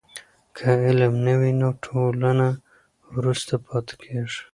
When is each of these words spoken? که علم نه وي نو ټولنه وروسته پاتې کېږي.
که 0.55 0.65
علم 0.85 1.13
نه 1.25 1.33
وي 1.39 1.51
نو 1.61 1.69
ټولنه 1.85 2.47
وروسته 3.15 3.53
پاتې 3.65 3.93
کېږي. 4.01 4.41